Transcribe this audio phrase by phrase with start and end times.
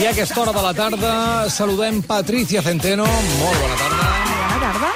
[0.00, 3.04] I a aquesta hora de la tarda saludem Patricia Centeno.
[3.06, 4.06] Molt bona tarda.
[4.40, 4.90] Bona tarda.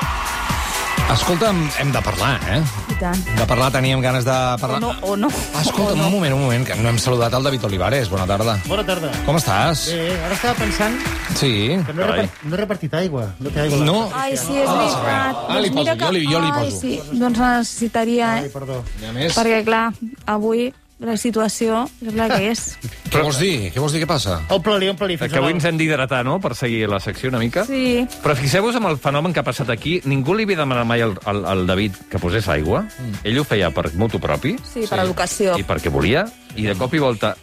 [1.14, 2.59] Escolta'm, hem de parlar, eh?
[2.93, 3.21] I tant.
[3.38, 4.80] De parlar teníem ganes de O parlar.
[4.82, 5.29] no, o no.
[5.62, 6.11] Escolta'm, O un no.
[6.11, 8.11] moment, un moment, que no hem saludat el David Olivares.
[8.11, 8.58] Bona tarda.
[8.66, 9.11] Bona tarda.
[9.24, 9.87] Com estàs?
[9.95, 10.99] Bé, ara estava pensant
[11.39, 11.79] Sí.
[11.87, 13.35] que no he, repart, no he repartit aigua.
[13.39, 13.79] No té aigua.
[13.87, 14.11] No?
[14.15, 15.37] Ai, sí, és Ah, veritat.
[15.49, 16.80] ah, li Doncs mira poso, jo li- jo li Ai, poso.
[16.80, 18.83] sí, doncs necessitaria, Ai, perdó.
[19.01, 19.93] I a més, Perquè, clar,
[20.27, 22.62] avui la situació és la que és.
[23.12, 23.71] què vols dir?
[23.75, 24.01] Què vols dir?
[24.03, 24.41] Què passa?
[24.55, 25.17] Omple-li, omple-li.
[25.21, 27.65] fins Que a avui ens hem d'hidratar, no?, per seguir la secció una mica.
[27.69, 28.06] Sí.
[28.25, 29.98] Però fixeu-vos amb el fenomen que ha passat aquí.
[30.11, 32.83] Ningú li havia demanat mai al, al, al David que posés aigua.
[32.98, 33.23] Mm.
[33.30, 35.55] Ell ho feia per motu propi Sí, per educació.
[35.59, 36.27] i perquè volia.
[36.59, 37.37] I de cop i volta,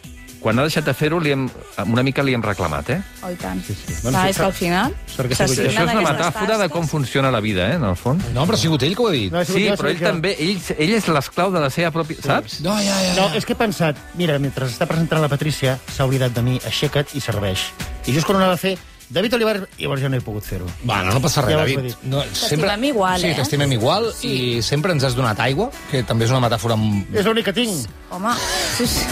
[0.46, 1.48] quan ha deixat de fer-ho, hem,
[1.90, 3.00] una mica li hem reclamat, eh?
[3.26, 3.58] Oh, i tant.
[3.66, 3.96] Sí, sí.
[3.96, 4.06] sí.
[4.06, 4.94] Clar, sí, és que al final...
[5.18, 8.22] Això és una metàfora de com funciona la vida, eh, en el fons.
[8.36, 9.32] No, però ha sigut ell que ho ha dit.
[9.34, 10.06] No, ha Sí, jo, però ell jo.
[10.06, 12.22] també, ell, ell és l'esclau de la seva pròpia...
[12.22, 12.60] Saps?
[12.62, 13.40] No, ja, ja, No, ja.
[13.40, 17.16] és que he pensat, mira, mentre està presentant la Patrícia, s'ha oblidat de mi, aixeca't
[17.18, 17.72] i serveix.
[18.06, 18.76] I just quan ho anava a fer,
[19.08, 20.66] David Oliver, llavors ja no he pogut fer-ho.
[20.82, 21.92] Bueno, no passa res, Ja David.
[22.10, 23.34] No, T'estimem igual, sí, eh?
[23.38, 24.30] t'estimem igual Sí.
[24.58, 26.74] i sempre ens has donat aigua, que també és una metàfora...
[26.74, 27.86] amb- És l'únic que tinc.
[28.10, 28.32] Home,
[28.76, 29.06] sí, sí.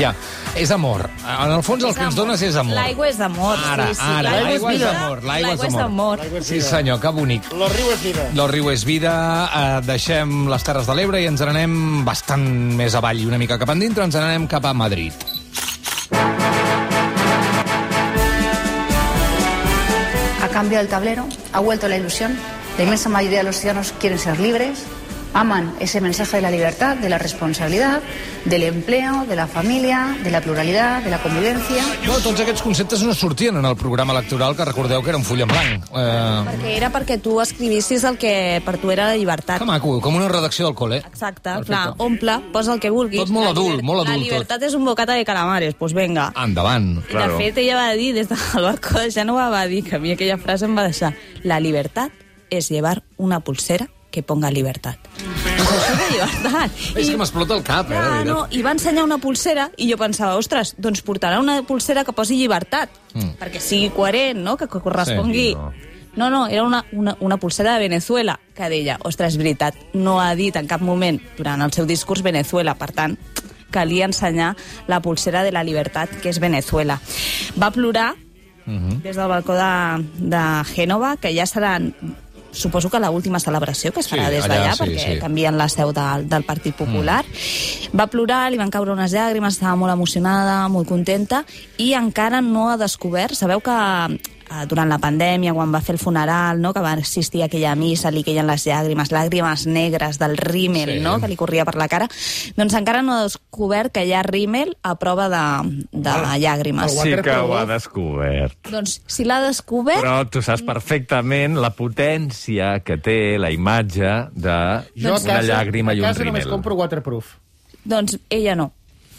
[0.00, 0.12] Ja,
[0.56, 1.08] és amor.
[1.24, 2.74] En el fons el que ens dones és amor.
[2.76, 4.00] L'aigua és amor, Ara, sí, sí.
[4.06, 5.22] ara, l'aigua és és amor.
[5.24, 6.20] L'aigua és és amor.
[6.24, 7.50] és Sí, senyor, que bonic.
[7.52, 8.28] Lo riu és vida.
[8.34, 9.14] Lo riu és vida,
[9.54, 12.44] eh, deixem les Terres de l'Ebre i ens n'anem bastant
[12.76, 15.12] més avall i una mica cap endintre, ens n'anem cap a Madrid.
[20.42, 22.36] Ha cambiado el tablero, ha vuelto la ilusión.
[22.78, 24.84] La inmensa mayoría de los ciudadanos quieren ser libres,
[25.34, 28.00] aman ese mensaje de la libertad, de la responsabilidad,
[28.44, 31.82] del empleo, de la familia, de la pluralidad, de la convivencia.
[32.06, 35.24] No, tots aquests conceptes no sortien en el programa electoral, que recordeu que era un
[35.24, 35.84] full en blanc.
[35.90, 39.58] Eh, Perquè era perquè tu escrivissis el que per tu era la llibertat.
[39.58, 40.98] que maco, com una redacció del col·le.
[41.04, 41.66] Exacte, Perfecte.
[41.66, 43.20] clar, omple, posa el que vulguis.
[43.20, 44.22] Tot molt adult, molt adult, La tot.
[44.24, 46.32] llibertat és un bocata de calamares, doncs pues venga.
[46.36, 46.98] Endavant.
[46.98, 47.36] I Claro.
[47.38, 50.12] de fet, ella va dir, des del balcó de Gènova, va dir que a mi
[50.12, 52.10] aquella frase em va deixar la libertad
[52.50, 54.94] es llevar una pulsera que ponga libertad.
[56.94, 58.26] És que m'explota el cap, eh, veritat.
[58.28, 62.12] no, i va ensenyar una pulsera i jo pensava, ostres, doncs portarà una pulsera que
[62.14, 63.36] posi llibertat, Mm.
[63.38, 65.48] perquè sigui coherent, no?, que correspongui.
[65.50, 65.72] Sí, no.
[66.16, 70.20] No, no, era una, una, una pulsera de Venezuela, que deia, ostres, és veritat, no
[70.20, 73.16] ha dit en cap moment durant el seu discurs Venezuela, per tant,
[73.74, 74.52] calia ensenyar
[74.86, 77.00] la pulsera de la libertat, que és Venezuela.
[77.60, 78.14] Va plorar
[78.66, 79.02] Mhm.
[79.02, 80.42] des del balcó de, de
[80.74, 81.78] Gènova, que ja serà
[82.54, 85.20] suposo que l'última celebració que es farà Sí, des allà, d'allà, sí, perquè sí.
[85.22, 87.22] canvien la seu del, del Partit Popular.
[87.26, 87.98] Mm.
[87.98, 91.44] Va plorar, li van caure unes llàgrimes, estava molt emocionada, molt contenta,
[91.78, 93.76] i encara no ha descobert, sabeu que
[94.50, 97.74] eh, durant la pandèmia, quan va fer el funeral, no, que va assistir a aquella
[97.74, 101.00] missa, li queien les llàgrimes, llàgrimes negres del rímel, Sí.
[101.00, 102.08] no?, que li corria per la cara,
[102.56, 106.92] doncs encara no ha descobert que hi ha rímel a prova de, de llàgrimes.
[106.92, 108.58] el Sí que ho ha descobert.
[108.70, 110.02] Doncs si l'ha descobert...
[110.02, 114.56] Però tu saps perfectament la potència que té la imatge de
[114.96, 116.52] Jo a una casa, llàgrima i un a casa només rímel.
[116.52, 117.34] compro waterproof.
[117.84, 118.72] Doncs ella no.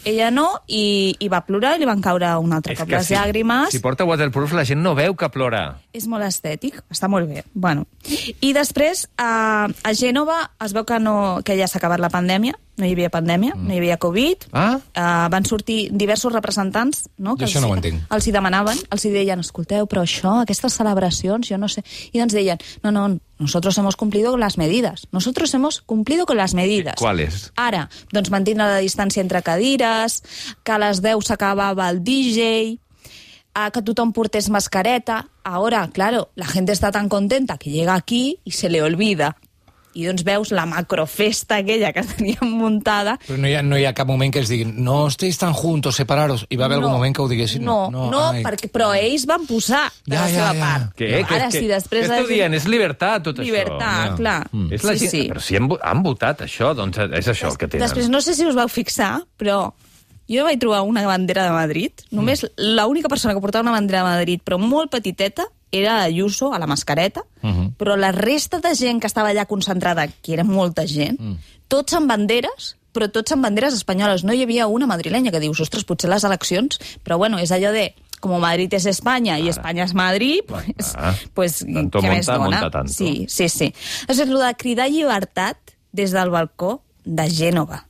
[0.06, 3.00] Ella no, i, i va plorar i li van caure un altre És cop que
[3.00, 3.72] les si, llàgrimes.
[3.74, 5.64] si porta waterproof la gent no veu que plora.
[5.96, 7.42] És molt estètic, està molt bé.
[7.54, 7.88] Bueno.
[8.40, 12.54] I després, a, a Gènova es veu que, no, que ja s'ha acabat la pandèmia,
[12.76, 13.66] no hi havia pandèmia, mm.
[13.66, 14.46] no hi havia Covid.
[14.52, 14.76] Ah?
[14.78, 18.04] Uh, van sortir diversos representants no, Jo això no ho entenc.
[18.12, 21.82] els hi demanaven, els hi deien, escolteu, però això, aquestes celebracions, jo no sé...
[22.12, 23.08] I ens deien, no, no,
[23.38, 25.08] nosotros hemos cumplido con las medidas.
[25.12, 26.96] Nosotros hemos cumplido con las medidas.
[26.98, 27.52] ¿Cuáles?
[27.56, 30.22] Ara, doncs mantindre la distància entre cadires,
[30.64, 32.78] que a les 10 s'acabava el DJ,
[33.56, 35.28] a que tothom portés mascareta.
[35.44, 39.36] Ahora, claro, la gente está tan contenta que llega aquí y se le olvida.
[39.96, 43.86] I doncs veus la macrofesta aquella que teníem muntada Però no hi, ha, no hi
[43.88, 46.44] ha cap moment que es diguin no estéis tan juntos, separaros.
[46.52, 47.64] Hi va haver algun moment que ho diguessin.
[47.64, 48.42] No, no, no ai.
[48.44, 50.60] perquè, però ells van posar de Ja, la ja, seva ja.
[50.60, 50.92] part.
[51.00, 51.10] Què?
[51.24, 52.06] Ara, que, si després...
[52.06, 52.54] Què esteu dient?
[52.60, 54.16] És llibertat, tot Llibertat, això.
[54.20, 54.38] clar.
[54.52, 54.68] Mm.
[54.76, 55.10] És la Sí, gent...
[55.16, 55.24] sí.
[55.32, 57.86] Però si han, han votat això, doncs és això el que tenen.
[57.88, 59.72] Després, no sé si us vau fixar, però
[60.28, 62.04] jo vaig trobar una bandera de Madrid.
[62.10, 66.58] Només l'única persona que portava una bandera de Madrid, però molt petiteta, era Ayuso, a
[66.58, 67.76] la mascareta, uh -huh.
[67.76, 71.36] però la resta de gent que estava allà concentrada, que era molta gent, mm.
[71.68, 74.24] tots amb banderes, però tots amb banderes espanyoles.
[74.24, 76.80] No hi havia una madrilenya que dius, ostres, potser les eleccions...
[77.04, 81.14] Però bueno, és allò de como Madrid es España y España es Madrid, pues, Ah,
[81.34, 82.60] pues tanto què més monta, dona?
[82.60, 82.92] monta tanto.
[82.92, 83.74] Sí, sí, sí.
[84.08, 85.58] És el de cridar llibertat
[85.92, 87.84] des del balcó de Gènova.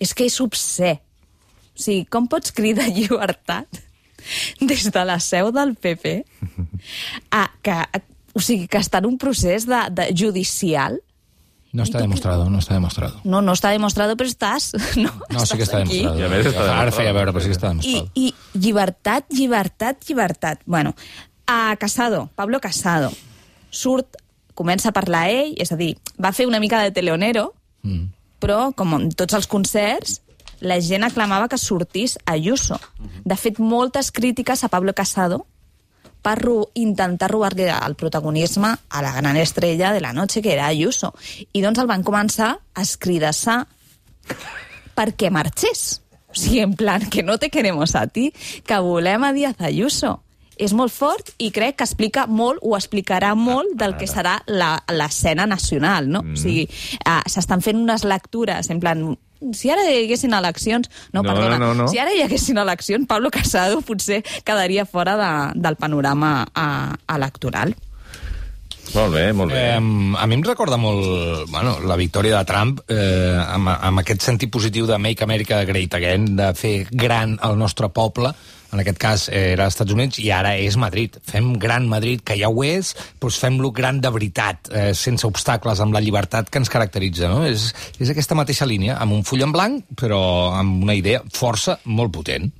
[0.00, 0.96] És que és obscè.
[1.76, 3.68] O sigui, com pots cridar llibertat
[4.60, 6.24] des de la seu del PP
[7.30, 8.02] a, que, a,
[8.34, 11.00] o sigui, que està en un procés de, de judicial
[11.72, 13.20] No està demostrado, no està demostrado.
[13.22, 14.72] No, no està demostrado, però estàs.
[14.98, 16.00] No, No, sí que està estàs aquí.
[16.00, 16.18] demostrado.
[16.18, 18.08] I a més està Ara feia veure, però sí que està I, demostrat.
[18.18, 20.64] I llibertat, llibertat, llibertat.
[20.66, 20.96] Bueno,
[21.46, 23.12] a Casado, Pablo Casado,
[23.70, 24.18] surt,
[24.58, 27.52] comença a parlar ell, és a dir, va fer una mica de teleonero,
[27.86, 28.10] Mm.
[28.42, 30.18] però, com en tots els concerts,
[30.60, 32.78] la gent aclamava que sortís Ayuso.
[33.24, 35.46] De fet, moltes crítiques a Pablo Casado
[36.20, 40.66] per ro intentar robar-li el protagonisme a la gran estrella de la noche, que era
[40.66, 41.14] Ayuso.
[41.52, 43.64] I doncs el van començar a escridassar
[44.94, 46.02] perquè marxés.
[46.30, 48.30] O sigui, en plan, que no te queremos a ti,
[48.64, 50.20] que volem a Díaz Ayuso.
[50.60, 54.82] És molt fort i crec que explica molt, o explicarà molt del que serà la-
[54.92, 56.20] l'escena nacional, no?
[56.22, 56.36] Mm.
[56.36, 56.66] O sigui,
[57.06, 59.04] uh, s'estan fent unes lectures, en plan,
[59.56, 60.90] si ara hi haguessin eleccions...
[61.14, 61.88] No, No, perdona, no, no, no.
[61.88, 65.30] si ara hi haguessin eleccions, Pablo Casado potser quedaria fora de,
[65.60, 67.72] del panorama uh, electoral.
[68.90, 69.60] Molt bé, molt bé.
[69.70, 69.76] Eh,
[70.18, 74.50] a mi em recorda molt bueno, la victòria de Trump eh, amb, amb aquest sentit
[74.50, 78.32] positiu de Make America Great Again, de fer gran el nostre poble,
[78.72, 81.16] en aquest cas eh, era als Estats Units, i ara és Madrid.
[81.26, 85.80] Fem gran Madrid, que ja ho és, doncs fem-lo gran de veritat, eh, sense obstacles,
[85.80, 87.28] amb la llibertat que ens caracteritza.
[87.28, 87.44] No?
[87.46, 90.20] És, és aquesta mateixa línia, amb un full en blanc, però
[90.58, 92.50] amb una idea força molt potent.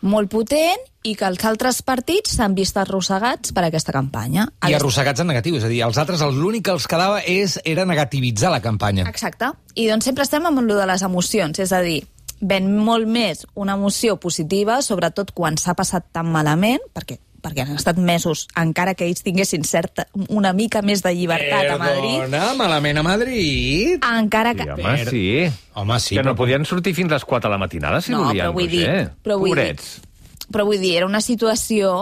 [0.00, 4.46] Molt potent i que els altres partits s'han vist arrossegats per aquesta campanya.
[4.68, 7.58] I arrossegats en negatiu, és a dir, els altres el- l'únic que els quedava és,
[7.64, 9.04] era negativitzar la campanya.
[9.08, 9.50] Exacte.
[9.74, 12.06] I doncs sempre estem amb lo de les emocions, és a dir,
[12.40, 17.70] ven molt més una emoció positiva, sobretot quan s'ha passat tan malament, perquè perquè han
[17.72, 22.50] estat mesos, encara que ells tinguessin certa, una mica més de llibertat a Madrid, Perdona,
[22.58, 24.04] malament a Madrid.
[24.04, 24.66] encara que...
[24.66, 25.22] Sí, home, sí.
[25.72, 28.12] Home, sí, que no però- podien sortir fins a les 4 de la matinada, si
[28.12, 29.08] no, volien, però vull dir, Roger.
[29.24, 29.70] però vull dir,
[30.52, 31.94] però vull dir, era una situació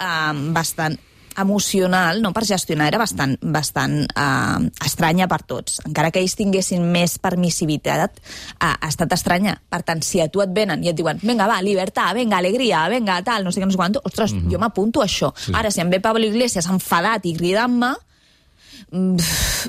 [0.00, 0.96] um, bastant
[1.42, 5.78] emocional, no per gestionar, era bastant, bastant uh, estranya per tots.
[5.86, 8.18] Encara que ells tinguessin més permissivitat,
[8.58, 9.58] uh, ha estat estranya.
[9.68, 12.86] Per tant, si a tu et venen i et diuen vinga, va, llibertat, vinga, alegria,
[12.92, 14.52] vinga, tal, no sé què, no sé quant, ostres, mm -hmm.
[14.52, 15.32] jo m'apunto a això.
[15.36, 15.52] Sí.
[15.54, 17.94] Ara, si em ve Pablo Iglesias enfadat i cridant-me,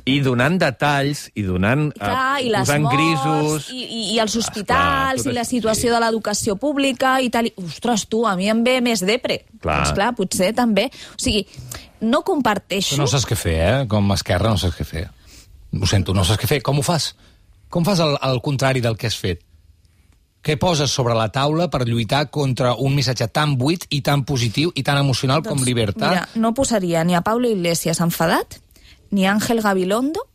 [0.06, 1.90] I donant detalls, i donant...
[1.94, 3.70] eh, Clar, i les posant morts, grisos...
[3.74, 5.94] i, i, i els Esclar, hospitals, tot i la situació sí.
[5.96, 7.50] de l'educació pública i tal.
[7.50, 9.42] I, ostres, tu, a mi em ve més depre.
[9.60, 9.82] Clar.
[9.84, 10.90] Doncs clar, potser també.
[11.16, 11.46] O sigui,
[12.06, 12.96] no comparteixo...
[12.96, 13.76] Tu no saps què fer, eh?
[13.92, 15.06] Com a esquerra no saps què fer.
[15.76, 16.64] Ho sento, no saps què fer.
[16.66, 17.12] Com ho fas?
[17.70, 19.44] Com fas el, el contrari del que has fet?
[20.40, 24.72] Què poses sobre la taula per lluitar contra un missatge tan buit i tan positiu
[24.72, 26.00] i tan emocional com llibertat?
[26.00, 28.56] Doncs, Mira, no posaria ni a Pablo Iglesias enfadat,
[29.12, 30.26] ni a Ángel Gabilondo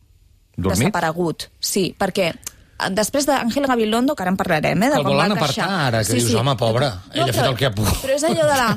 [0.55, 0.87] Dormit?
[0.87, 1.49] desaparegut.
[1.59, 5.23] Sí, perquè eh, després d'Àngel Gabilondo, que ara en parlarem, eh, de El com va
[5.23, 7.97] volen apartar, ara, que dius, home, pobre, ell ha fet el que ha pogut.
[8.03, 8.69] Però és allò de la...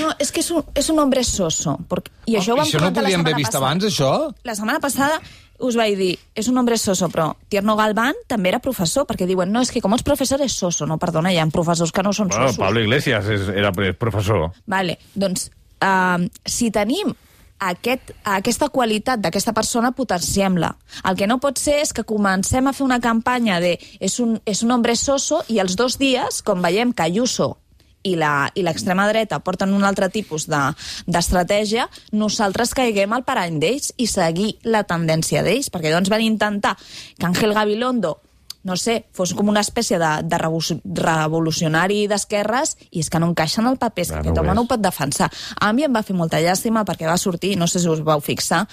[0.00, 1.76] No, és que és un, és un hombre soso.
[1.90, 3.64] Perquè, I això ho vam això no ho podíem haver vist passada.
[3.64, 4.12] abans, això?
[4.44, 5.20] La setmana passada
[5.64, 9.52] us vaig dir, és un hombre soso, però Tierno Galván també era professor, perquè diuen,
[9.54, 10.86] no, és que com els professors és soso.
[10.86, 12.58] No, perdona, hi ha professors que no són Bueno, sosos.
[12.58, 14.50] Pablo Iglesias és, era professor.
[14.66, 15.46] Vale, doncs,
[15.78, 17.14] uh, si tenim
[17.58, 20.74] aquest, aquesta qualitat d'aquesta persona, potenciem-la.
[21.08, 24.40] El que no pot ser és que comencem a fer una campanya de és un,
[24.44, 27.58] és un hombre soso i els dos dies, com veiem que Ayuso
[28.04, 30.74] i l'extrema dreta porten un altre tipus de-
[31.06, 36.76] d'estratègia, nosaltres caiguem al parany d'ells i seguir la tendència d'ells, perquè doncs van intentar
[37.16, 38.18] que Ángel Gabilondo
[38.64, 43.28] no sé, fos com una espècie de, de revo- revolucionari d'esquerres i és que no
[43.32, 45.30] encaixa en el paper, és que Ah, aquest home no ho pot defensar.
[45.60, 48.20] A mi em va fer molta llàstima perquè va sortir, no sé si us vau
[48.24, 48.66] fixar,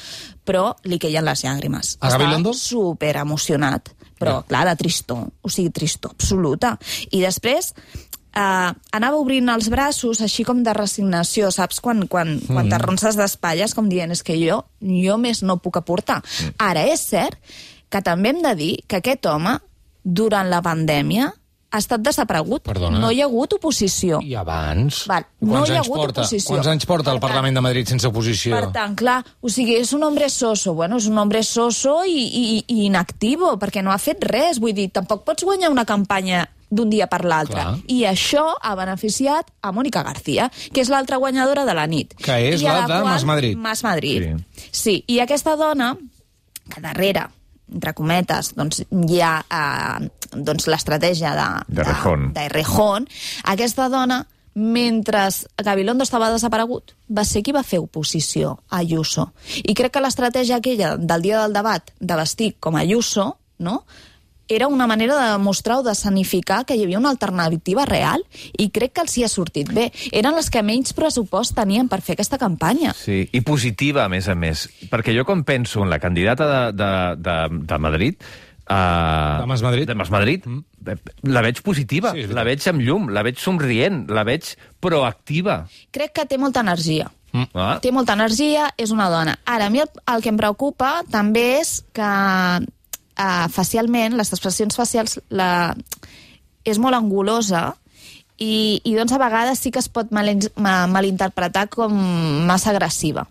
[0.45, 1.97] però li queien les llàgrimes.
[2.01, 2.53] A Gabilondo?
[2.53, 4.43] Super emocionat, però Ja.
[4.47, 6.77] clar, de tristor, o sigui, tristor absoluta.
[7.11, 7.73] I després
[8.33, 11.81] eh, anava obrint els braços així com de resignació, saps?
[11.81, 12.47] Quan, quan, Mm.
[12.47, 16.21] quan t'arronses d'espatlles com dient és que jo, jo més no puc aportar.
[16.23, 16.53] Mm.
[16.57, 17.35] Ara, és cert
[17.89, 19.59] que també hem de dir que aquest home,
[20.03, 21.31] durant la pandèmia,
[21.71, 22.65] ha estat desaparegut.
[22.67, 22.99] Perdona.
[22.99, 24.19] No hi ha hagut oposició.
[24.27, 25.05] I abans?
[25.07, 26.21] Val, no hi ha hagut porta?
[26.25, 26.51] oposició.
[26.51, 28.55] Quants anys porta el Per tant- Parlament de Madrid sense oposició?
[28.57, 30.73] Per tant, clar, o sigui, és un hombre soso.
[30.73, 34.59] Bueno, és un hombre soso i, i, i inactivo, perquè no ha fet res.
[34.59, 37.63] Vull dir, tampoc pots guanyar una campanya d'un dia per l'altre.
[37.87, 42.15] I això ha beneficiat a Mònica García, que és l'altra guanyadora de la nit.
[42.15, 43.57] Que és I a la de Mas Madrid.
[43.57, 44.37] Mas Madrid.
[44.55, 44.69] Sí.
[44.71, 45.03] sí.
[45.07, 45.97] I aquesta dona,
[46.69, 47.27] que darrere
[47.71, 52.29] entre cometes, doncs, hi ha eh, doncs, l'estratègia de, De Rejón.
[52.33, 53.07] de, de Rejón,
[53.43, 55.29] aquesta dona, mentre
[55.63, 59.29] Gabilondo estava desaparegut, va ser qui va fer oposició a Ayuso.
[59.63, 63.85] I crec que l'estratègia aquella del dia del debat de vestir com a Ayuso, no?,
[64.51, 68.23] era una manera de demostrar o de sanificar que hi havia una alternativa real
[68.57, 69.89] i crec que els hi ha sortit bé.
[70.11, 72.91] Eren les que menys pressupost tenien per fer aquesta campanya.
[72.97, 74.67] Sí, i positiva, a més a més.
[74.91, 76.91] Perquè jo quan penso en la candidata de, de,
[77.27, 77.37] de,
[77.73, 78.31] de Madrid...
[78.71, 79.87] Uh, De Mas Madrid.
[79.89, 80.45] De Mas Madrid,
[81.27, 85.65] la veig positiva, Sí, la veig amb llum, la veig somrient, la veig proactiva.
[85.91, 87.09] Crec que té molta energia.
[87.33, 89.37] Ah, Té molta energia, és una dona.
[89.47, 92.07] Ara, a mi el, el que em preocupa també és que
[93.21, 95.75] uh, facialment, les expressions facials, la,
[96.65, 97.69] és molt angulosa
[98.41, 101.93] i, i doncs a vegades sí que es pot mal, ma- malinterpretar com
[102.49, 103.27] massa agressiva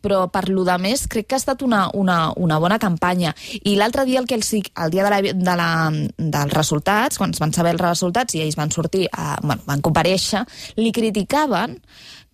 [0.00, 3.34] però per lo de més crec que ha estat una, una, una bona campanya.
[3.64, 5.68] I l'altre dia, el, que els, el dia de la, de la,
[6.16, 9.82] dels resultats, quan es van saber els resultats i ells van sortir, a, bueno, van
[9.84, 10.44] comparèixer,
[10.78, 11.78] li criticaven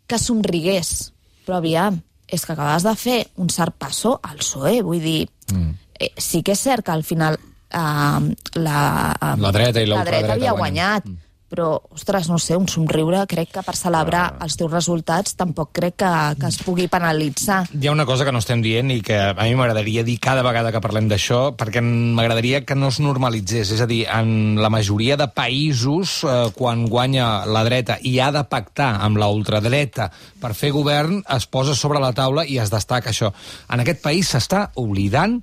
[0.09, 1.13] que somrigués.
[1.45, 5.25] Però aviam, és que acabes de fer un sarpasso al PSOE, vull dir...
[5.53, 5.81] Mm.
[6.05, 8.81] Eh, sí que és cert que al final eh, la,
[9.21, 10.59] eh, La dreta i la dreta havia guanyen.
[11.05, 11.15] guanyat.
[11.55, 15.95] Però, ostres, no sé, un somriure, crec que per celebrar els teus resultats tampoc crec
[16.03, 16.09] que,
[16.41, 17.61] que es pugui penalitzar.
[17.71, 20.43] Hi ha una cosa que no estem dient i que a mi m'agradaria dir cada
[20.43, 23.71] vegada que parlem d'això, perquè m'agradaria que no es normalitzés.
[23.77, 28.33] És a dir, en la majoria de països, eh, quan guanya la dreta i ha
[28.35, 30.11] de pactar amb la ultradreta
[30.43, 33.31] per fer govern, es posa sobre la taula i es destaca això.
[33.71, 35.39] En aquest país s'està oblidant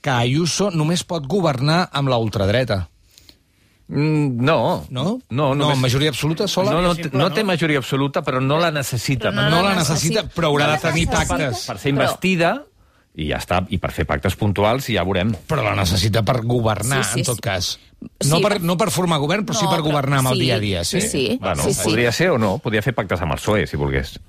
[0.00, 2.88] que Ayuso només pot governar amb la ultradreta.
[3.88, 4.86] Mm, no.
[4.90, 5.04] No?
[5.04, 6.72] No, no només- amb majoria absoluta sola?
[6.72, 7.34] No, no, Simple, no no?
[7.34, 9.30] té majoria absoluta, però no la necessita.
[9.32, 11.66] Però no la necessita, però haurà no de tenir necessita, pactes.
[11.66, 12.64] Per ser investida,
[13.16, 15.32] i ja està, i per fer pactes puntuals, i ja veurem.
[15.48, 17.40] Però la necessita per governar, Sí, sí, en tot sí.
[17.40, 17.78] cas.
[18.20, 20.28] Sí, No per, per- no per formar govern, però sí No, per però- governar amb
[20.28, 20.84] el sí, dia a dia.
[20.84, 21.38] sí, sí.
[21.40, 21.80] Bueno, sí, sí.
[21.82, 24.20] podria ser o no, podria fer pactes amb el PSOE, si volgués.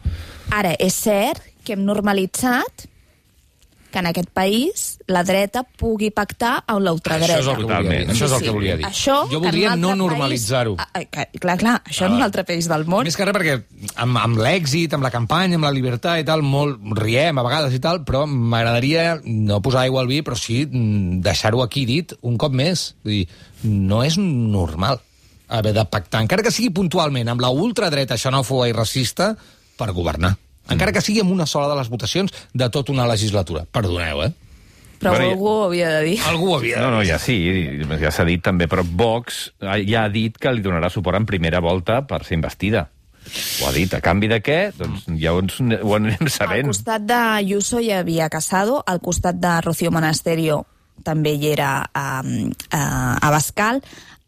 [0.50, 2.88] Ara, és cert que hem normalitzat
[3.92, 7.40] que en aquest país la dreta pugui pactar amb la ultradreta.
[7.40, 8.10] Això és el que volia dir.
[8.14, 8.86] Això és el Sí, que volia dir.
[8.86, 10.76] Això, jo voldria un no normalitzar-ho.
[10.76, 13.04] país- Ah, ah, clar, clar, això en un altre país del món.
[13.04, 13.64] Més que res perquè
[13.96, 17.74] amb, amb l'èxit, amb la campanya, amb la llibertat i tal, molt riem a vegades
[17.74, 22.14] i tal, però m'agradaria no posar aigua al vi, però sí mm, deixar-ho aquí dit
[22.22, 22.96] un cop més.
[23.04, 23.28] Vull dir,
[23.64, 25.00] no és normal
[25.48, 29.36] haver de pactar, encara que sigui puntualment, amb la ultradreta xenòfoba i racista,
[29.76, 30.36] per governar.
[30.70, 33.66] Encara que sigui amb una sola de les votacions de tota una legislatura.
[33.72, 34.32] Perdoneu, eh?
[35.00, 36.18] Però Bueno, algú ho havia de dir.
[36.28, 37.08] Algú ho havia de No, no, dir.
[37.14, 37.38] ja sí,
[38.02, 39.54] ja s'ha dit també, però Vox
[39.88, 42.90] ja ha dit que li donarà suport en primera volta per ser investida.
[43.62, 43.94] Ho ha dit.
[43.94, 44.58] A canvi de què?
[44.76, 46.68] Doncs ja ho, ho anirem Al sabent.
[46.68, 50.66] costat de Ayuso hi havia Casado, al costat de Rocío Monasterio
[51.04, 52.22] també hi era a,
[52.76, 52.82] a,
[53.24, 53.80] a Bascal,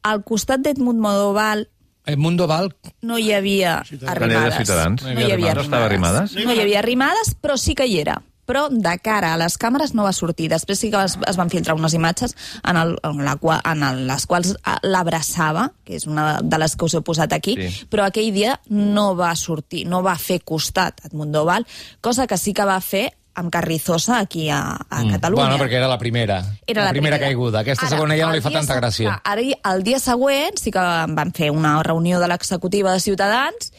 [0.04, 1.68] al costat d'Edmund Modoval
[2.06, 4.56] Edmundo Val, no hi havia Tenia de arribades.
[4.58, 5.04] Ciutadans.
[5.06, 6.34] No hi havia No estava Arrimadas?
[6.36, 8.22] No hi havia arrimadas, però sí que hi era.
[8.52, 10.50] Però de cara a les càmeres no va sortir.
[10.52, 12.34] Després sí que es, es van filtrar unes imatges
[12.68, 13.38] en, el, en, la,
[13.70, 17.32] en el, les quals eh, l'abraçava, que és una de les que us he posat
[17.38, 17.86] aquí, Sí.
[17.88, 21.68] però aquell dia no va sortir, no va fer costat a Edmundo Val,
[22.02, 25.48] cosa que sí que va fer amb Carrizosa aquí a, a Catalunya.
[25.48, 26.42] bueno, perquè era la primera.
[26.68, 27.62] Era la, primera caiguda.
[27.62, 29.20] Aquesta Ara, segona ja no li fa tanta gràcia.
[29.24, 30.84] Ara, el dia següent sí que
[31.16, 33.72] van fer una reunió de l'executiva de Ciutadans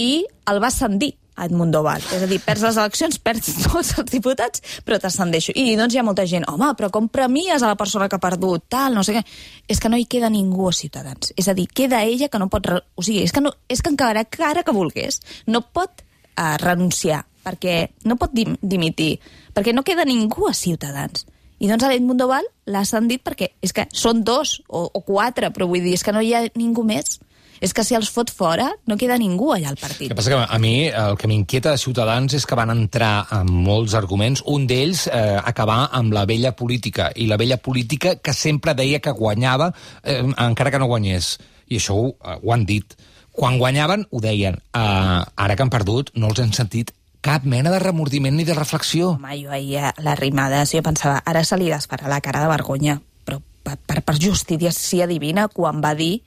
[0.00, 2.02] i el va ascendir a Edmundo Val.
[2.14, 5.54] És a dir, perds les eleccions, perds tots els diputats, però t'ascendeixo.
[5.58, 8.22] I doncs hi ha molta gent, home, però com premies a la persona que ha
[8.22, 9.24] perdut, tal, no sé què...
[9.68, 11.32] És que no hi queda ningú a Ciutadans.
[11.40, 12.70] És a dir, queda ella que no pot...
[12.94, 15.20] O sigui, és que, no, és que encara que ara que volgués,
[15.50, 19.18] no pot uh, renunciar, perquè no pot dim dimitir,
[19.54, 21.26] perquè no queda ningú a Ciutadans.
[21.62, 25.52] I doncs a l'Edmundo Val l'ha ascendit perquè és que són dos o, o quatre,
[25.54, 27.20] però vull dir, és que no hi ha ningú més.
[27.64, 30.08] És que si els fot fora, no queda ningú allà al El partit.
[30.10, 33.48] que passa que a mi el que m'inquieta de Ciutadans és que van entrar amb
[33.48, 38.34] molts arguments, un d'ells eh, acabar amb la vella política, i la vella política que
[38.34, 39.70] sempre deia que guanyava
[40.02, 41.38] eh, encara que no guanyés.
[41.70, 42.98] I això ho, eh, ho han dit.
[43.32, 44.58] Quan guanyaven, ho deien.
[44.74, 46.92] Eh, ara que han perdut, no els hem sentit
[47.24, 49.14] cap mena de remordiment ni de reflexió.
[49.16, 52.50] Home, jo ahir a les rimades, jo pensava, ara se li desfarà la cara de
[52.52, 56.20] vergonya, però per, per, per justícia divina, quan va dir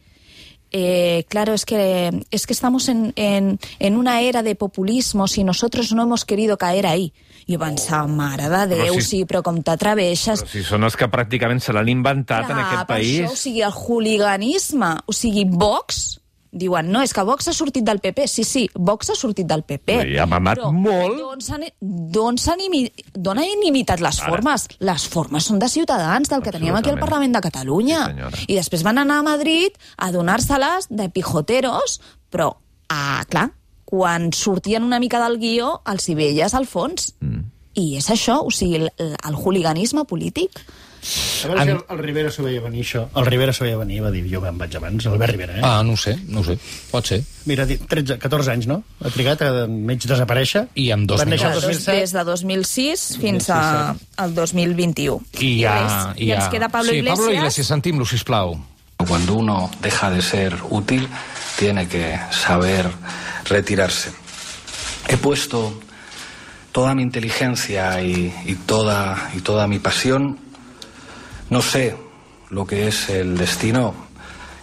[0.70, 5.46] Eh, claro, es que, es que estamos en, en, en una era de populismos y
[5.46, 7.14] nosotros no hemos querido caer ahí.
[7.48, 10.42] I jo pensava, mare de Déu, Però sí, si- però com t'atreveixes...
[10.44, 13.22] Però si són els que pràcticament se l'han inventat en aquest país...
[13.22, 16.20] Això, o sigui, el hooliganisme, o sigui, Vox,
[16.52, 18.28] diuen, no, és que Vox ha sortit del PP.
[18.28, 19.98] Sí, sí, Vox ha sortit del PP.
[20.14, 21.18] I ha mamat Però molt.
[21.18, 21.42] D'on
[22.64, 22.92] imi-
[23.42, 24.68] han imitat les formes?
[24.80, 27.00] Les formes són de Ciutadans, del que teníem aquí al.
[27.00, 28.32] Parlament de Catalunya.
[28.34, 28.46] Sí.
[28.48, 32.00] I després van anar a Madrid a donar-se-les de pijoteros,
[32.32, 32.56] però,
[32.90, 33.52] ah, clar,
[33.86, 37.14] quan sortien una mica del guió, els hi veies al fons.
[37.20, 37.46] Mm.
[37.78, 40.60] I és això, o sigui, el, el hooliganisme polític.
[41.44, 43.06] A veure si el, el Rivera s'ho veia venir, això.
[43.16, 45.62] El Rivera s'ho veia venir, va dir, jo me'n vaig abans, Albert Rivera, eh?
[45.64, 46.58] Ah, no ho sé, no ho sé.
[46.92, 47.22] Pot ser.
[47.46, 48.82] Mira, di- 13, 14 anys, no?
[49.00, 50.66] Ha trigat a mig desaparèixer.
[50.76, 51.24] I amb dos.
[51.24, 51.96] Des, 2007.
[52.00, 55.22] des de 2006 fins a, al 2021.
[55.40, 55.78] I ja...
[55.78, 57.20] res, I ens queda Pablo sí, Iglesias.
[57.24, 58.58] Pablo Iglesias, sentim-lo, sisplau.
[58.98, 61.08] Cuando uno deja de ser útil,
[61.58, 62.90] tiene que saber
[63.46, 64.12] retirarse.
[65.08, 65.80] He puesto
[66.72, 70.40] toda mi inteligencia y, y toda, y toda mi pasión.
[71.50, 71.96] No sé
[72.50, 73.94] lo que es el destino.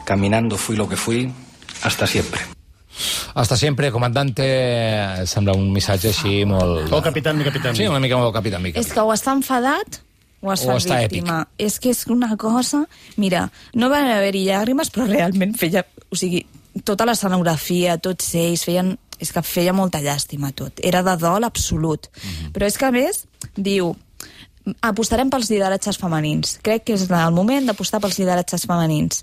[0.05, 1.33] Caminando fui lo que fui.
[1.83, 2.41] Hasta siempre.
[3.35, 6.93] Hasta sempre, comandante, sembla un missatge així molt...
[6.95, 7.75] O capitán, mi capitán.
[7.75, 8.79] Sí, una mica molt capità mica.
[8.79, 9.99] És que o està enfadat
[10.45, 11.41] o es O està víctima.
[11.59, 12.85] És que és una cosa...
[13.17, 15.83] Mira, no van haver-hi llàgrimes, però realment feia...
[16.13, 16.45] O sigui,
[16.87, 18.95] tota l'escenografia, tots ells, feien...
[19.19, 20.83] És que feia molta llàstima tot.
[20.85, 22.11] Era de dol absolut.
[22.13, 22.31] Mm.
[22.31, 22.53] -hmm.
[22.55, 23.25] Però és que, a més,
[23.57, 23.95] diu
[24.81, 26.59] apostarem pels lideratges femenins.
[26.65, 29.23] Crec que és el moment d'apostar pels lideratges femenins.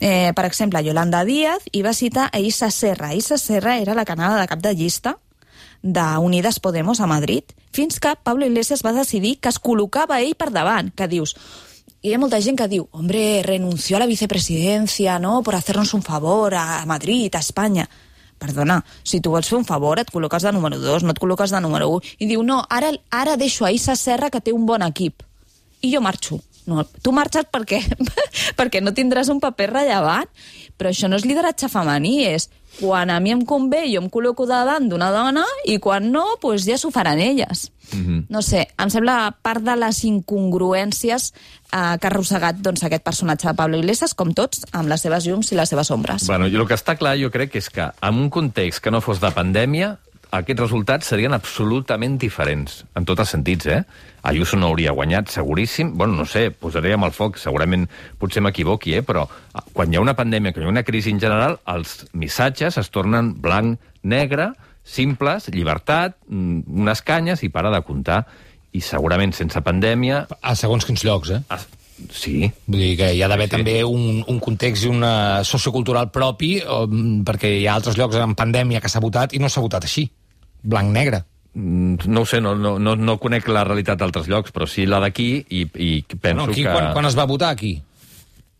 [0.00, 3.14] Eh, per exemple, Yolanda Díaz i va citar a Issa Serra.
[3.14, 5.16] Issa Serra era la canada de cap de llista
[5.84, 10.50] d'Unides Podemos a Madrid, fins que Pablo Iglesias va decidir que es col·locava ell per
[10.50, 11.36] davant, que dius...
[12.04, 16.02] Hi ha molta gent que diu, hombre, renunció a la vicepresidencia, ¿no?, por hacernos un
[16.02, 17.88] favor a Madrid, a Espanya.
[18.44, 21.54] Perdona, si tu vols fer un favor et col·loques de número 2, no et col·loques
[21.54, 22.16] de número 1.
[22.20, 25.24] I diu, no, ara, ara deixo a Issa Serra que té un bon equip.
[25.80, 26.42] I jo marxo.
[26.68, 27.80] No, tu marxes perquè,
[28.58, 30.28] perquè no tindràs un paper rellevant.
[30.76, 34.46] Però això no és lideratge femení, és quan a mi em convé jo em col·loco
[34.48, 37.70] davant d'una dona i quan no, doncs ja s'ho faran elles.
[37.92, 38.24] Mm -hmm.
[38.28, 41.32] No sé, em sembla part de les incongruències
[41.72, 45.26] eh, que ha arrossegat doncs, aquest personatge de Pablo Iglesias, com tots, amb les seves
[45.26, 46.26] llums i les seves ombres.
[46.26, 49.00] Bueno, i el que està clar, jo crec, és que en un context que no
[49.00, 49.98] fos de pandèmia,
[50.34, 53.82] aquests resultats serien absolutament diferents, en tots els sentits, eh?
[54.26, 55.92] Ayuso no hauria guanyat, seguríssim.
[55.98, 57.84] Bueno, no sé, posaríem al foc, segurament
[58.18, 59.02] potser m'equivoqui, eh?
[59.06, 62.06] però ah, quan hi ha una pandèmia, quan hi ha una crisi en general, els
[62.16, 64.50] missatges es tornen blanc, negre,
[64.84, 68.24] simples, llibertat, mm, unes canyes i para de comptar.
[68.74, 70.24] I segurament sense pandèmia...
[70.42, 71.42] A segons quins llocs, eh?
[71.54, 71.68] Es...
[72.10, 73.52] Sí, Vull dir que hi ha d'haver Sí.
[73.52, 73.56] sí.
[73.60, 78.18] també un, un context i una sociocultural propi, o, mm, perquè hi ha altres llocs
[78.18, 80.08] en pandèmia que s'ha votat i no s'ha votat així,
[80.64, 81.22] blanc-negre.
[81.54, 84.88] Mm, no ho sé, no, no, no, no conec la realitat d'altres llocs, però sí
[84.90, 86.72] la d'aquí i, i penso No, aquí, que...
[86.72, 87.76] quan, quan es va votar, aquí?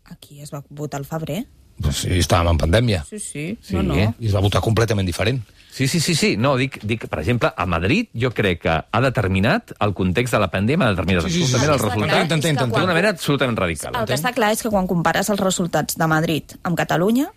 [0.05, 1.43] Aquí es va votar al febrer.
[1.81, 3.01] Pues sí, estàvem en pandèmia.
[3.09, 3.57] Sí, sí.
[3.59, 3.75] Sí.
[3.75, 3.95] No, no.
[3.99, 5.41] I es va votar completament diferent.
[5.75, 6.29] Sí, sí, sí, sí.
[6.39, 10.39] No, dic, dic, per exemple, a Madrid jo crec que ha determinat el context de
[10.39, 13.09] la pandèmia, ha determinat Sí, sí, sí, absolutament el Està resultat entenc, quan- d'una manera
[13.11, 13.91] absolutament radical.
[13.99, 17.27] El que està clar és que quan compares els resultats de Madrid amb Catalunya,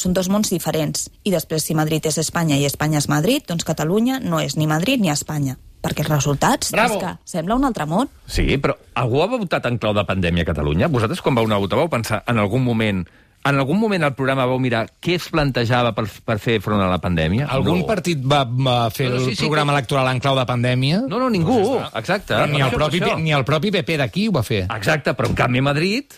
[0.00, 1.08] són dos mons diferents.
[1.24, 4.66] I després, si Madrid és Espanya i Espanya és Madrid, doncs Catalunya no és ni
[4.70, 5.56] Madrid ni Espanya.
[5.80, 6.98] Perquè els resultats Bravo.
[6.98, 8.08] és que sembla un altre món.
[8.28, 10.88] Sí, però algú ha votat en clau de pandèmia a Catalunya?
[10.92, 13.06] Vosaltres, quan vau anar a votar, vau pensar en algun moment
[13.42, 16.90] en algun moment al programa vau mirar què es plantejava per, per fer front a
[16.90, 17.46] la pandèmia?
[17.48, 17.86] Algun no.
[17.88, 20.44] partit va, va fer No, no, sí, el sí, programa que- electoral en clau de
[20.44, 20.98] pandèmia?
[21.08, 21.78] No, no, ningú.
[21.96, 22.34] Exacte.
[22.34, 24.66] Però ni, Per el propi, ni el propi PP d'aquí ho va fer.
[24.76, 26.12] Exacte, però en canvi Madrid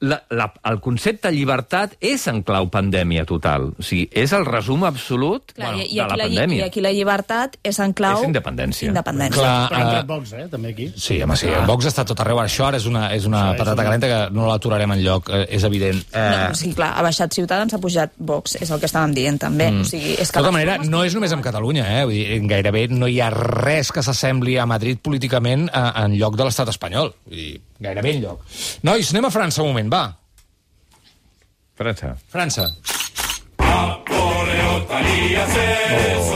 [0.00, 3.70] la, la, el concepte llibertat és en clau pandèmia total.
[3.78, 6.58] O sigui, és el resum absolut Clar, bueno, i, i, de la la, pandèmia.
[6.58, 8.20] I aquí la llibertat és en clau...
[8.20, 8.90] És independència.
[8.92, 9.40] Independència.
[9.40, 10.88] Clar, Però ha entrat eh, Vox, eh, també aquí.
[10.96, 12.40] Sí, home, sí, el Vox està tot arreu.
[12.42, 15.02] Això ara és una, és una Això és patata una- calenta que no l'aturarem en
[15.04, 16.02] lloc, eh, és evident.
[16.12, 19.14] Eh, No, o sigui, clar, ha baixat Ciutadans, ha pujat Vox, és el que estàvem
[19.16, 19.70] dient també.
[19.72, 19.80] Mm.
[19.80, 22.04] O sigui, és de que tota les manera, no és només en Catalunya, eh?
[22.04, 26.36] Vull dir, gairebé no hi ha res que s'assembli a Madrid políticament eh, en lloc
[26.36, 27.14] de l'estat espanyol.
[27.26, 28.44] Vull dir, gairebé en lloc.
[28.82, 30.04] Nois, anem a França un moment, va.
[31.76, 32.16] França.
[32.32, 32.70] França.
[33.56, 36.35] Param, param,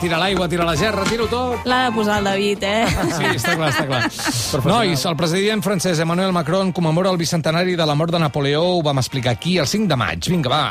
[0.00, 1.66] tira l'aigua, tira la gerra, tiro tot.
[1.68, 2.86] L'ha de posar el David, eh?
[2.88, 4.64] Sí, està clar, està clar.
[4.66, 8.82] Nois, el president francès Emmanuel Macron commemora el bicentenari de la mort de Napoleó, ho
[8.86, 10.30] vam explicar aquí el 5 de maig.
[10.32, 10.62] Vinga, va.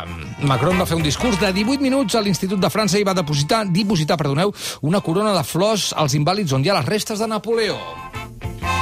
[0.49, 3.63] Macron va fer un discurs de 18 minuts a l'Institut de França i va depositar,
[3.69, 7.77] dipositar perdoneu, una corona de flors als invàlids on hi ha les restes de Napoleó.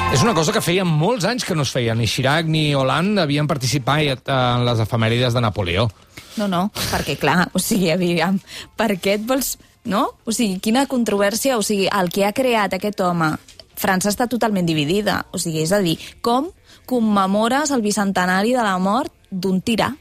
[0.07, 1.93] És una cosa que feia molts anys que no es feia.
[1.93, 5.89] Ni Chirac ni Hollande havien participat en les efemèrides de Napoleó.
[6.37, 8.39] No, no, perquè clar, o sigui, aviam,
[8.79, 9.57] per què et vols...
[9.87, 10.09] No?
[10.27, 13.31] O sigui, quina controvèrsia, o sigui, el que ha creat aquest home,
[13.77, 15.95] França està totalment dividida, o sigui, és a dir,
[16.25, 16.49] com
[16.89, 19.93] commemores el bicentenari de la mort d'un tirà?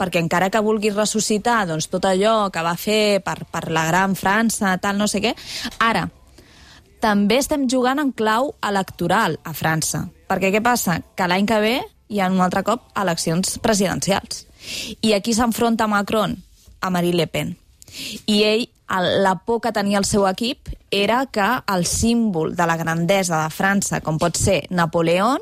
[0.00, 4.16] perquè encara que vulguis ressuscitar doncs, tot allò que va fer per, per la gran
[4.16, 5.34] França, tal, no sé què,
[5.84, 6.06] ara,
[7.04, 10.06] també estem jugant en clau electoral a França.
[10.28, 11.00] Perquè què passa?
[11.16, 11.74] Que l'any que ve
[12.10, 14.46] hi ha un altre cop eleccions presidencials.
[15.00, 16.36] I aquí s'enfronta Macron
[16.80, 17.56] a Marine Le Pen.
[18.26, 22.66] I ell, el- la por que tenia el seu equip era que el símbol de
[22.66, 25.38] la grandesa de França, com pot ser Napoleón,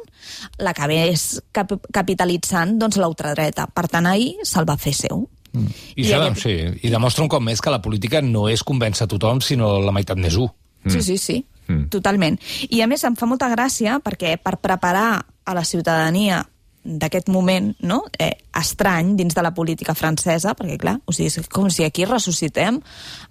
[0.59, 3.67] l'acabés cap capitalitzant doncs, l'ultradreta.
[3.73, 5.29] Per tant, ahir se'l va fer seu.
[5.55, 5.63] I,
[5.97, 9.07] I això, aquest- sí, I demostra un cop més que la política no és convèncer
[9.09, 10.51] tothom, sinó la meitat més un.
[10.87, 11.89] Sí, sí, sí, Mm.
[11.91, 12.39] totalment.
[12.71, 16.47] I a més em fa molta gràcia perquè per preparar a la ciutadania
[16.85, 18.05] d'aquest moment no?
[18.19, 22.07] eh, estrany dins de la política francesa, perquè clar, o sigui, és com si aquí
[22.09, 22.81] ressuscitem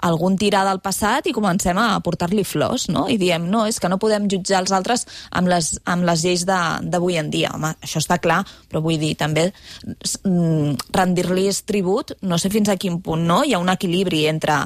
[0.08, 3.08] algun tirà del passat i comencem a portar-li flors, no?
[3.12, 6.46] I diem, no, és que no podem jutjar els altres amb les, amb les lleis
[6.48, 7.52] d'avui en dia.
[7.56, 12.78] Home, això està clar, però vull dir, també mm, rendir-los tribut, no sé fins a
[12.80, 13.44] quin punt, no?
[13.44, 14.64] Hi ha un equilibri entre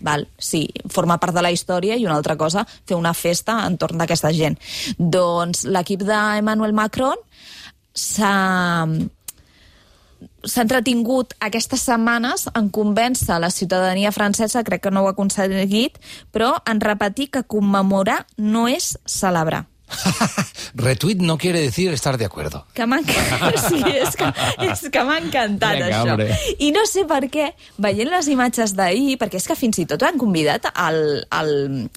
[0.00, 3.98] val, sí, formar part de la història i una altra cosa, fer una festa entorn
[3.98, 4.58] d'aquesta gent.
[4.98, 7.18] Doncs l'equip d'Emmanuel Macron
[7.98, 8.34] s'ha
[10.44, 15.98] s'ha entretingut aquestes setmanes en convèncer la ciutadania francesa, crec que no ho ha aconseguit,
[16.30, 19.66] però en repetir que commemorar no és celebrar.
[20.74, 22.66] Retweet no quiere decir estar de acuerdo.
[22.74, 23.00] Que m'ha
[23.68, 24.28] sí, és que,
[24.68, 26.12] és que m'ha encantat Vinga, això.
[26.12, 26.36] hombre.
[26.60, 30.04] I no sé per què, veient les imatges d'ahir, perquè és que fins i tot
[30.04, 31.52] han convidat el, el,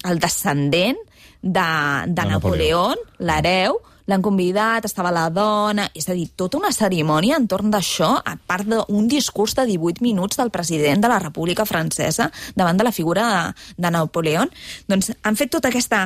[0.08, 0.98] el descendent
[1.42, 1.68] de,
[2.06, 5.88] de De Napoleón, l'hereu, l'han convidat, estava la dona...
[5.98, 10.40] És a dir, tota una cerimònia entorn d'això, a part d'un discurs de 18 minuts
[10.40, 14.50] del president de la República Francesa davant de la figura de, de Napoleón.
[14.88, 16.04] Doncs han fet tota aquesta,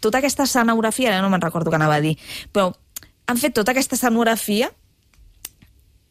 [0.00, 2.16] tota aquesta escenografia, ara no me'n recordo què anava a dir,
[2.52, 2.70] però
[3.26, 4.70] han fet tota aquesta escenografia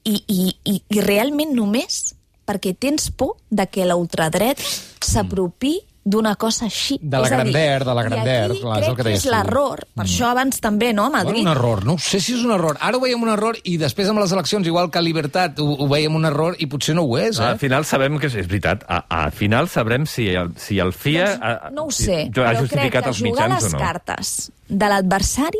[0.03, 4.59] i, i, i, i realment només perquè tens por de que l'ultradret
[5.03, 6.97] s'apropi d'una cosa així.
[7.01, 8.97] De la És a dir, grandeur, de la i grandeur, aquí clar, és el crec
[8.97, 9.83] que deies és l'error.
[9.95, 11.41] Per això abans també, no, a Bueno, Madrid.
[11.45, 12.77] un error, no ho sé si és un error.
[12.81, 15.69] Ara ho veiem un error i després amb les eleccions, igual que a Libertat, ho,
[15.79, 17.43] ho veiem un error i potser no ho és, eh?
[17.53, 18.83] Al final sabem que és, és veritat.
[18.87, 21.37] A- Al final sabrem si el, si el FIA...
[21.37, 23.79] Doncs, no ho si- sé, ha però crec que els jugar mitjans les o no.
[23.79, 25.59] cartes de l'adversari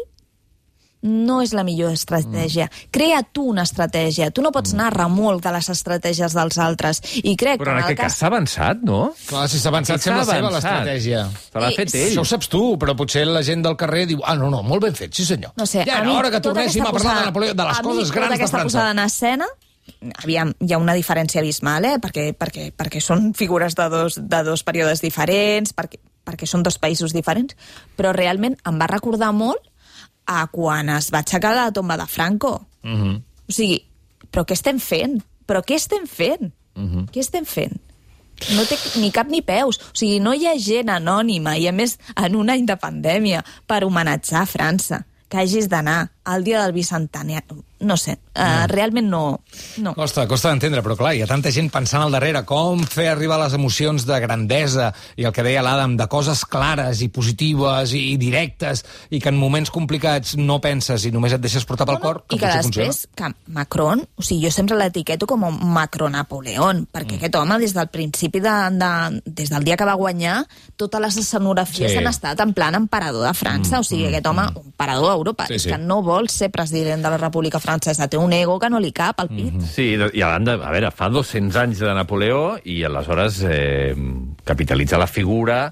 [1.03, 2.65] no és la millor estratègia.
[2.71, 2.89] Mm.
[2.95, 4.31] Crea tu una estratègia.
[4.31, 7.01] Tu no pots anar a remolc de les estratègies dels altres.
[7.23, 9.13] I crec Però que en en el aquest cas s'ha avançat, no?
[9.27, 10.71] Clar, si s'ha avançat, sembla s'ha seva avançat.
[10.71, 11.25] l'estratègia.
[11.51, 12.07] Se l'ha I- fet ell.
[12.13, 14.81] Això ho saps tu, però potser la gent del carrer diu ah, no, no, molt
[14.87, 15.51] ben fet, sí senyor.
[15.57, 17.53] No sé, ja a era hora que tota tornéssim a aquesta parlar de posada- Napoleó,
[17.53, 18.65] de les a mi coses tota grans de aquesta França.
[18.65, 19.47] posada en escena
[20.23, 21.97] aviam, hi ha una diferència abismal, eh?
[21.99, 26.77] perquè, perquè, perquè són figures de dos, de dos períodes diferents, perquè, perquè són dos
[26.79, 27.55] països diferents,
[27.97, 29.59] però realment em va recordar molt
[30.25, 32.67] a quan es va aixecar la tomba de Franco.
[32.83, 33.21] Mm -hmm.
[33.49, 33.83] O sigui,
[34.31, 35.21] però què estem fent?
[35.47, 36.51] Però què estem fent?
[36.75, 37.09] Mhm.
[37.13, 37.79] Què estem fent?
[38.55, 39.79] No té ni cap ni peus.
[39.79, 43.43] O sigui, no hi ha gent anònima, i a més en un any de pandèmia,
[43.67, 47.61] per homenatjar França, que hagis d'anar al dia del bicentenari.
[47.83, 49.41] No sé, uh, realment no...
[49.83, 49.91] no.
[49.97, 53.35] Costa, costa d'entendre, però clar, hi ha tanta gent pensant al darrere com fer arribar
[53.41, 54.85] les emocions de grandesa
[55.19, 59.35] i el que deia l'Adam, de coses clares i positives i directes i que en
[59.35, 63.01] moments complicats no penses i només et deixes portar pel cor, que I que després,
[63.19, 67.19] que Macron, o sigui, jo sempre l'etiqueto com un Macron-Napoleón, perquè mm.
[67.19, 68.93] aquest home, des del principi, de, de,
[69.27, 70.45] des del dia que va guanyar,
[70.79, 71.99] totes les escenografies Sí.
[71.99, 75.51] han estat en plan emperador de França, mm, o sigui, aquest home, un emperador d'Europa,
[75.51, 75.75] Sí, és sí.
[75.75, 78.91] que no vol ser president de la República Francesa, té un ego que no li
[78.95, 79.53] cap al pit.
[79.53, 79.69] Mm.
[79.69, 83.95] Sí, i a banda, a veure, fa 200 anys de Napoleó i aleshores eh,
[84.45, 85.65] capitalitzar la figura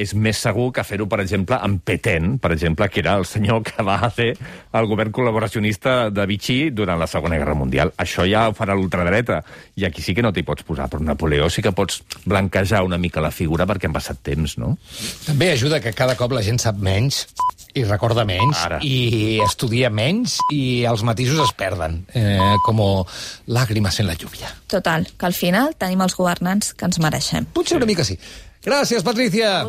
[0.00, 3.62] és més segur que fer-ho, per exemple, amb Petén, per exemple, que era el senyor
[3.66, 7.92] que va fer el govern col·laboracionista de Vichy durant la Segona Guerra Mundial.
[8.00, 9.42] Això ja ho farà l'ultradreta,
[9.76, 12.98] i aquí sí que no t'hi pots posar, però Napoleó sí que pots blanquejar una
[12.98, 14.74] mica la figura perquè han passat temps, no?
[15.26, 17.24] També ajuda que cada cop la gent sap menys
[17.74, 18.78] i recorda menys Ara.
[18.86, 22.82] i estudia menys i els matisos es perden, eh, com
[23.46, 24.50] làgrimes en la lluvia.
[24.70, 27.46] Total, que al final tenim els governants que ens mereixem.
[27.54, 28.18] Potser una mica sí.
[28.64, 29.60] Gràcies, Patricia.